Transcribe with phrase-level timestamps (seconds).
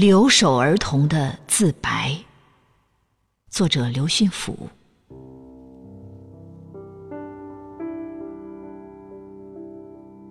[0.00, 2.16] 留守儿童的自白，
[3.50, 4.56] 作者刘训甫。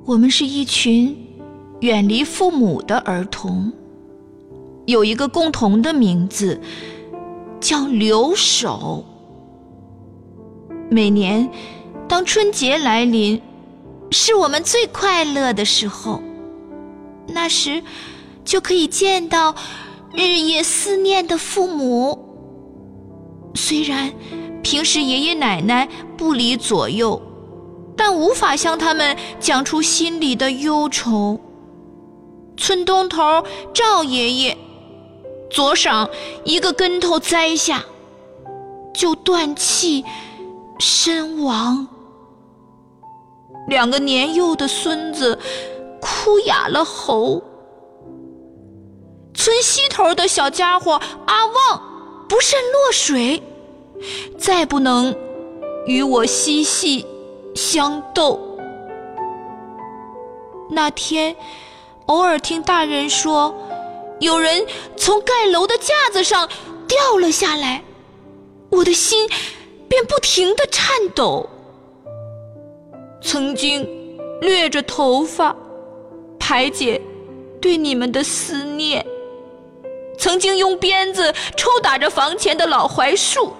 [0.05, 1.15] 我们是一群
[1.81, 3.71] 远离父母的儿童，
[4.87, 6.59] 有一个共同的名字，
[7.61, 9.05] 叫留守。
[10.89, 11.47] 每年
[12.07, 13.39] 当春节来临，
[14.09, 16.19] 是我们最快乐的时候。
[17.27, 17.83] 那时
[18.49, 19.53] 就可以见到
[20.13, 22.17] 日夜思念的父母。
[23.53, 24.11] 虽然
[24.63, 27.21] 平时爷爷奶奶不离左右。
[27.99, 31.37] 但无法向他们讲出心里的忧愁。
[32.55, 34.57] 村东头赵爷爷
[35.51, 36.09] 左晌
[36.45, 37.83] 一个跟头栽下，
[38.93, 40.05] 就断气
[40.79, 41.85] 身亡。
[43.67, 45.37] 两个年幼的孙子
[45.99, 47.43] 哭哑了喉。
[49.39, 53.41] 村西头的小家伙阿旺不慎落水，
[54.37, 55.15] 再不能
[55.87, 57.05] 与我嬉戏。
[57.55, 58.37] 相斗。
[60.69, 61.35] 那天，
[62.07, 63.55] 偶尔听大人说，
[64.19, 64.65] 有人
[64.97, 66.47] 从盖楼的架子上
[66.85, 67.81] 掉了下来，
[68.69, 69.27] 我的心
[69.87, 71.49] 便不停的颤抖。
[73.21, 73.87] 曾经，
[74.41, 75.55] 掠着头发
[76.37, 77.01] 排解
[77.61, 79.01] 对你们的思念；
[80.19, 83.53] 曾经用鞭子抽打着房前的老槐树，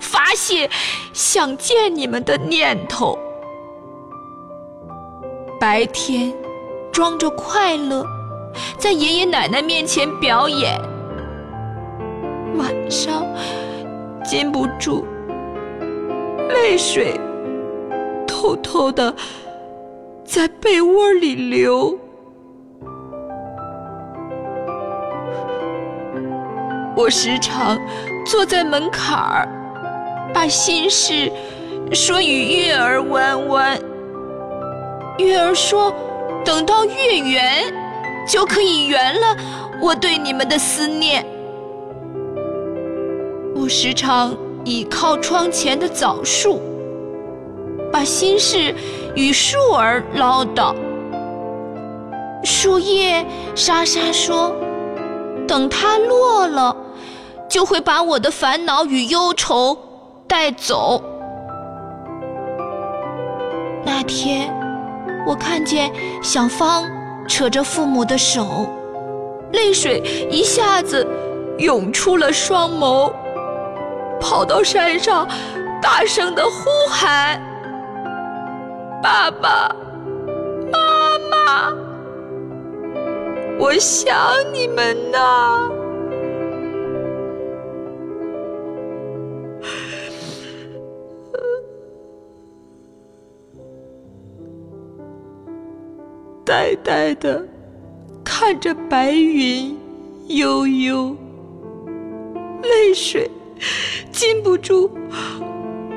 [0.00, 0.68] 发泄
[1.12, 3.18] 想见你们的念头。
[5.60, 6.34] 白天，
[6.90, 8.02] 装着快乐，
[8.78, 10.80] 在爷爷奶奶面前表演；
[12.56, 13.22] 晚上，
[14.24, 15.06] 禁不住
[16.48, 17.20] 泪水，
[18.26, 19.14] 偷偷的
[20.24, 21.98] 在被窝里流。
[26.96, 27.78] 我时常
[28.24, 29.46] 坐在门槛儿，
[30.32, 31.30] 把心事
[31.92, 33.78] 说与月儿弯弯。
[35.18, 35.92] 月儿说
[36.42, 37.64] ：“等到月圆，
[38.26, 39.36] 就可以圆了
[39.82, 41.22] 我对你们的思念。”
[43.54, 46.62] 我时常倚靠窗前的枣树，
[47.92, 48.74] 把心事
[49.14, 50.74] 与树儿唠叨。
[52.42, 53.24] 树叶
[53.54, 54.54] 沙沙说
[55.46, 56.76] ：“等它落了，
[57.56, 59.78] 就会把我的烦恼与忧愁
[60.28, 61.02] 带走。”
[63.82, 64.54] 那天。
[65.26, 65.90] 我看见
[66.22, 66.84] 小芳
[67.26, 68.64] 扯着父母的手，
[69.52, 69.98] 泪水
[70.30, 71.04] 一下子
[71.58, 73.12] 涌出了双眸，
[74.20, 75.26] 跑到山上，
[75.82, 76.50] 大声的呼
[76.88, 77.42] 喊
[79.02, 79.74] ：“爸爸
[80.70, 80.78] 妈
[81.28, 81.72] 妈，
[83.58, 84.16] 我想
[84.52, 85.68] 你们呐！”
[96.46, 97.44] 呆呆的
[98.22, 99.76] 看着白云
[100.28, 101.16] 悠悠，
[102.62, 103.28] 泪水
[104.12, 104.88] 禁不住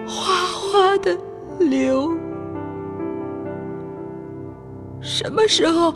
[0.08, 1.16] 哗哗的
[1.59, 2.12] 流。
[5.00, 5.94] 什么时候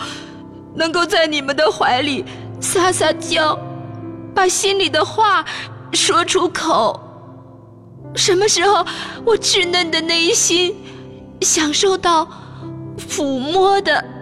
[0.76, 2.24] 能够在你们的怀里
[2.62, 3.58] 撒撒娇，
[4.36, 5.44] 把心里的话
[5.94, 7.00] 说出口？
[8.14, 8.86] 什么时候
[9.26, 10.76] 我稚嫩的内心
[11.42, 12.28] 享受到
[13.00, 14.13] 抚摸的？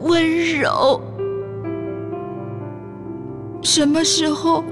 [0.00, 1.00] 温柔。
[3.62, 4.62] 什么时候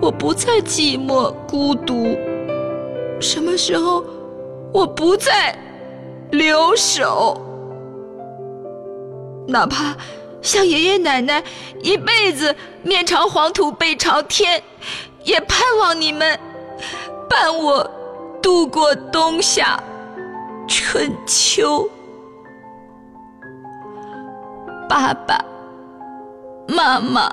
[0.00, 2.16] 我不再寂寞孤独？
[3.20, 4.04] 什么时候
[4.72, 5.54] 我不再
[6.30, 7.38] 留守？
[9.46, 9.96] 哪怕
[10.40, 11.42] 像爷爷奶奶
[11.82, 14.62] 一辈子面朝黄土背朝天，
[15.24, 16.38] 也盼望你们
[17.28, 17.90] 伴我
[18.40, 19.78] 度过冬夏
[20.66, 21.86] 春秋。
[24.90, 25.38] 爸爸
[26.66, 27.32] 妈妈，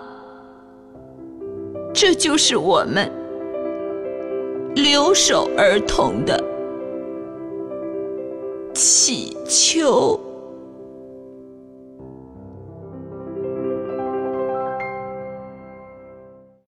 [1.91, 3.11] 这就是我们
[4.75, 6.39] 留守儿童的
[8.75, 10.19] 祈求。